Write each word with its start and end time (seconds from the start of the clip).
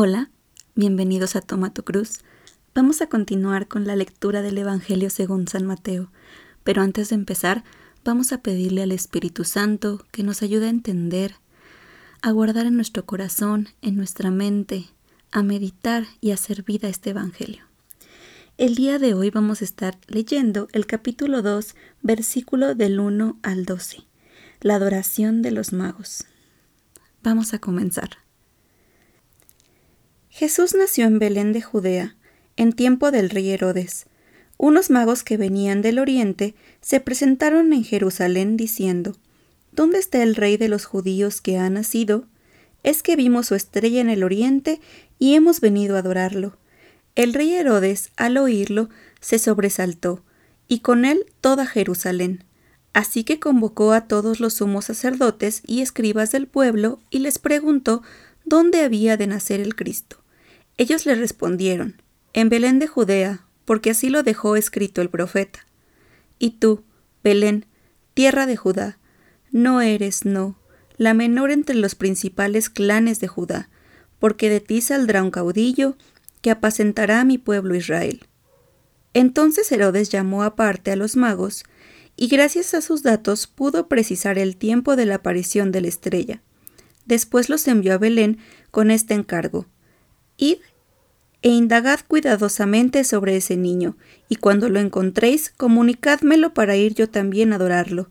Hola, 0.00 0.30
bienvenidos 0.76 1.34
a 1.34 1.40
Toma 1.40 1.74
tu 1.74 1.82
Cruz. 1.82 2.20
Vamos 2.72 3.02
a 3.02 3.08
continuar 3.08 3.66
con 3.66 3.84
la 3.84 3.96
lectura 3.96 4.42
del 4.42 4.56
Evangelio 4.56 5.10
según 5.10 5.48
San 5.48 5.66
Mateo, 5.66 6.12
pero 6.62 6.82
antes 6.82 7.08
de 7.08 7.16
empezar, 7.16 7.64
vamos 8.04 8.32
a 8.32 8.40
pedirle 8.40 8.82
al 8.84 8.92
Espíritu 8.92 9.42
Santo 9.42 10.04
que 10.12 10.22
nos 10.22 10.40
ayude 10.42 10.66
a 10.66 10.70
entender, 10.70 11.34
a 12.22 12.30
guardar 12.30 12.66
en 12.66 12.76
nuestro 12.76 13.06
corazón, 13.06 13.70
en 13.82 13.96
nuestra 13.96 14.30
mente, 14.30 14.84
a 15.32 15.42
meditar 15.42 16.06
y 16.20 16.30
a 16.30 16.34
hacer 16.34 16.62
vida 16.62 16.88
este 16.88 17.10
Evangelio. 17.10 17.64
El 18.56 18.76
día 18.76 19.00
de 19.00 19.14
hoy 19.14 19.30
vamos 19.30 19.62
a 19.62 19.64
estar 19.64 19.98
leyendo 20.06 20.68
el 20.70 20.86
capítulo 20.86 21.42
2, 21.42 21.74
versículo 22.02 22.76
del 22.76 23.00
1 23.00 23.40
al 23.42 23.64
12, 23.64 24.04
la 24.60 24.76
adoración 24.76 25.42
de 25.42 25.50
los 25.50 25.72
magos. 25.72 26.22
Vamos 27.24 27.52
a 27.52 27.58
comenzar. 27.58 28.27
Jesús 30.30 30.74
nació 30.74 31.06
en 31.06 31.18
Belén 31.18 31.52
de 31.52 31.62
Judea, 31.62 32.16
en 32.56 32.72
tiempo 32.72 33.10
del 33.10 33.30
rey 33.30 33.50
Herodes. 33.50 34.06
Unos 34.56 34.90
magos 34.90 35.22
que 35.22 35.36
venían 35.36 35.82
del 35.82 35.98
oriente 35.98 36.54
se 36.80 37.00
presentaron 37.00 37.72
en 37.72 37.84
Jerusalén 37.84 38.56
diciendo, 38.56 39.16
¿Dónde 39.72 39.98
está 39.98 40.22
el 40.22 40.34
rey 40.34 40.56
de 40.56 40.68
los 40.68 40.84
judíos 40.84 41.40
que 41.40 41.58
ha 41.58 41.70
nacido? 41.70 42.26
Es 42.82 43.02
que 43.02 43.16
vimos 43.16 43.46
su 43.46 43.54
estrella 43.54 44.00
en 44.00 44.10
el 44.10 44.22
oriente 44.22 44.80
y 45.18 45.34
hemos 45.34 45.60
venido 45.60 45.96
a 45.96 46.00
adorarlo. 46.00 46.56
El 47.14 47.34
rey 47.34 47.54
Herodes, 47.54 48.10
al 48.16 48.36
oírlo, 48.36 48.88
se 49.20 49.38
sobresaltó, 49.38 50.24
y 50.68 50.80
con 50.80 51.04
él 51.04 51.26
toda 51.40 51.66
Jerusalén. 51.66 52.44
Así 52.92 53.24
que 53.24 53.38
convocó 53.38 53.92
a 53.92 54.06
todos 54.06 54.40
los 54.40 54.54
sumos 54.54 54.86
sacerdotes 54.86 55.62
y 55.66 55.80
escribas 55.80 56.32
del 56.32 56.46
pueblo 56.46 57.00
y 57.10 57.20
les 57.20 57.38
preguntó 57.38 58.02
dónde 58.48 58.82
había 58.82 59.16
de 59.16 59.26
nacer 59.26 59.60
el 59.60 59.74
Cristo. 59.74 60.22
Ellos 60.76 61.06
le 61.06 61.14
respondieron, 61.14 62.02
En 62.32 62.48
Belén 62.48 62.78
de 62.78 62.86
Judea, 62.86 63.46
porque 63.64 63.90
así 63.90 64.08
lo 64.10 64.22
dejó 64.22 64.56
escrito 64.56 65.02
el 65.02 65.10
profeta. 65.10 65.66
Y 66.38 66.52
tú, 66.52 66.84
Belén, 67.22 67.66
tierra 68.14 68.46
de 68.46 68.56
Judá, 68.56 68.98
no 69.50 69.80
eres, 69.80 70.24
no, 70.24 70.58
la 70.96 71.14
menor 71.14 71.50
entre 71.50 71.76
los 71.76 71.94
principales 71.94 72.70
clanes 72.70 73.20
de 73.20 73.28
Judá, 73.28 73.70
porque 74.18 74.50
de 74.50 74.60
ti 74.60 74.80
saldrá 74.80 75.22
un 75.22 75.30
caudillo 75.30 75.96
que 76.40 76.50
apacentará 76.50 77.20
a 77.20 77.24
mi 77.24 77.38
pueblo 77.38 77.74
Israel. 77.74 78.26
Entonces 79.14 79.70
Herodes 79.72 80.10
llamó 80.10 80.42
aparte 80.42 80.92
a 80.92 80.96
los 80.96 81.16
magos, 81.16 81.64
y 82.16 82.28
gracias 82.28 82.74
a 82.74 82.80
sus 82.80 83.02
datos 83.02 83.46
pudo 83.46 83.88
precisar 83.88 84.38
el 84.38 84.56
tiempo 84.56 84.96
de 84.96 85.06
la 85.06 85.16
aparición 85.16 85.70
de 85.70 85.80
la 85.82 85.88
estrella. 85.88 86.42
Después 87.08 87.48
los 87.48 87.66
envió 87.66 87.94
a 87.94 87.98
Belén 87.98 88.38
con 88.70 88.90
este 88.90 89.14
encargo. 89.14 89.66
Id 90.36 90.58
e 91.40 91.48
indagad 91.48 92.00
cuidadosamente 92.06 93.02
sobre 93.02 93.36
ese 93.36 93.56
niño, 93.56 93.96
y 94.28 94.36
cuando 94.36 94.68
lo 94.68 94.78
encontréis, 94.78 95.48
comunicádmelo 95.48 96.52
para 96.52 96.76
ir 96.76 96.94
yo 96.94 97.08
también 97.08 97.52
a 97.52 97.56
adorarlo. 97.56 98.10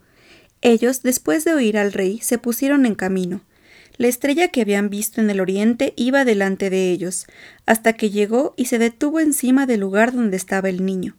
Ellos, 0.62 1.04
después 1.04 1.46
de 1.46 1.54
oír 1.54 1.78
al 1.78 1.94
rey, 1.94 2.20
se 2.22 2.40
pusieron 2.40 2.88
en 2.88 2.96
camino. 2.96 3.42
La 3.98 4.08
estrella 4.08 4.48
que 4.48 4.62
habían 4.62 4.90
visto 4.90 5.22
en 5.22 5.30
el 5.30 5.42
oriente 5.42 5.94
iba 5.96 6.26
delante 6.26 6.72
de 6.72 6.92
ellos, 6.92 7.28
hasta 7.68 7.94
que 7.94 8.10
llegó 8.10 8.56
y 8.58 8.66
se 8.66 8.80
detuvo 8.80 9.20
encima 9.20 9.68
del 9.68 9.82
lugar 9.82 10.12
donde 10.14 10.38
estaba 10.38 10.70
el 10.70 10.84
niño. 10.84 11.16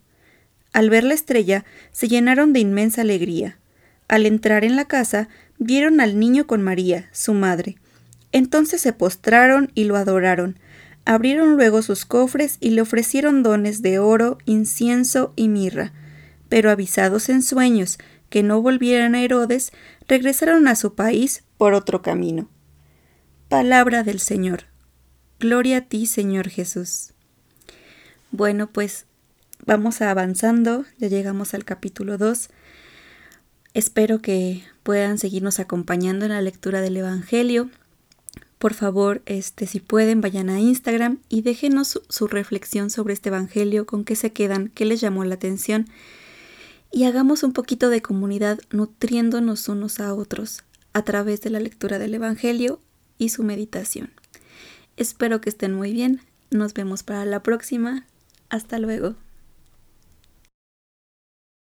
Al 0.73 0.91
ver 0.91 1.05
la 1.05 1.15
estrella, 1.15 1.65
se 1.93 2.09
llenaron 2.09 2.53
de 2.53 2.61
inmensa 2.61 3.03
alegría. 3.03 3.59
Al 4.09 4.27
entrar 4.27 4.65
en 4.65 4.75
la 4.75 4.87
casa, 4.87 5.29
vieron 5.59 6.01
al 6.01 6.19
niño 6.19 6.47
con 6.47 6.63
María, 6.63 7.09
su 7.13 7.35
madre. 7.35 7.77
Entonces 8.33 8.81
se 8.81 8.93
postraron 8.93 9.71
y 9.75 9.85
lo 9.85 9.97
adoraron. 9.97 10.59
Abrieron 11.05 11.57
luego 11.57 11.83
sus 11.83 12.05
cofres 12.05 12.59
y 12.61 12.71
le 12.71 12.83
ofrecieron 12.83 13.43
dones 13.43 13.81
de 13.83 13.99
oro, 13.99 14.39
incienso 14.45 15.33
y 15.37 15.49
mirra. 15.49 15.93
Pero 16.49 16.71
avisados 16.71 17.29
en 17.29 17.43
sueños 17.43 17.99
que 18.31 18.43
no 18.43 18.61
volvieran 18.61 19.15
a 19.15 19.23
Herodes, 19.23 19.73
regresaron 20.07 20.69
a 20.69 20.77
su 20.77 20.95
país 20.95 21.45
por 21.57 21.75
otro 21.75 22.03
camino. 22.03 22.49
Palabra 23.49 24.03
del 24.03 24.21
Señor. 24.21 24.65
Gloria 25.41 25.79
a 25.79 25.81
ti, 25.83 26.07
Señor 26.07 26.49
Jesús. 26.51 27.15
Bueno, 28.31 28.71
pues 28.71 29.07
vamos 29.65 30.03
avanzando, 30.03 30.85
ya 30.99 31.09
llegamos 31.09 31.55
al 31.55 31.65
capítulo 31.65 32.19
2. 32.19 32.51
Espero 33.73 34.21
que 34.21 34.65
puedan 34.89 35.19
seguirnos 35.19 35.61
acompañando 35.61 36.25
en 36.25 36.33
la 36.33 36.41
lectura 36.41 36.81
del 36.81 36.97
Evangelio. 36.97 37.69
Por 38.57 38.73
favor, 38.73 39.21
este, 39.27 39.67
si 39.67 39.81
pueden, 39.81 40.23
vayan 40.23 40.49
a 40.49 40.61
Instagram 40.61 41.19
y 41.29 41.43
déjenos 41.43 42.01
su, 42.09 42.27
reflexión 42.27 42.89
sobre 42.89 43.13
este 43.13 43.29
Evangelio, 43.29 43.85
con 43.85 44.03
qué 44.03 44.17
se 44.17 44.33
quedan, 44.33 44.69
qué 44.69 44.87
les 44.87 45.03
llamó 45.03 45.27
la 45.27 45.35
atención 45.35 45.89
y 46.91 47.05
hagamos 47.05 47.43
un 47.43 47.53
poquito 47.53 47.91
de 47.91 48.01
comunidad 48.01 48.61
nutriéndonos 48.71 49.69
unos 49.69 50.01
a 50.01 50.15
otros 50.15 50.65
a 50.95 51.03
través 51.03 51.43
de 51.43 51.51
la 51.51 51.61
lectura 51.61 51.99
del 51.99 52.15
Evangelio 52.15 52.81
y 53.19 53.29
su 53.29 53.43
meditación. 53.43 54.11
Espero 54.97 55.43
que 55.43 55.51
estén 55.51 55.75
muy 55.75 55.93
bien. 55.93 56.23
Nos 56.51 56.73
vemos 56.73 57.03
para 57.03 57.27
la 57.27 57.43
próxima. 57.43 58.07
Hasta 58.49 58.79
luego. 58.79 59.17